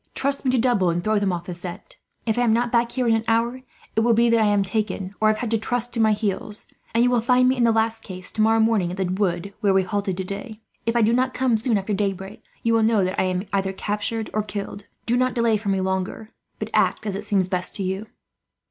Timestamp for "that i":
4.31-4.47, 13.03-13.25